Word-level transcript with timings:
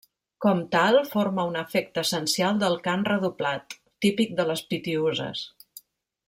Com 0.43 0.61
tal, 0.75 0.95
forma 1.09 1.43
un 1.49 1.59
efecte 1.59 2.03
essencial 2.09 2.63
del 2.63 2.79
cant 2.89 3.05
redoblat, 3.11 3.77
típic 4.07 4.35
de 4.41 4.47
les 4.53 4.65
Pitiüses. 4.73 5.47